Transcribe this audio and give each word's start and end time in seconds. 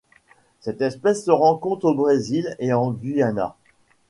Cette 0.61 0.81
espèce 0.81 1.25
se 1.25 1.29
rencontre 1.29 1.85
au 1.85 1.93
Brésil 1.93 2.55
et 2.57 2.73
en 2.73 2.89
Guyana. 2.91 3.55